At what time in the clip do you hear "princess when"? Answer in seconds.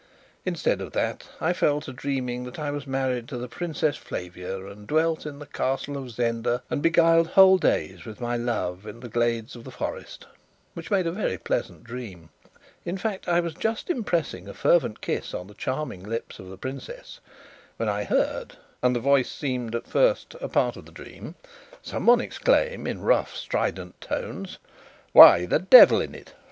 16.57-17.87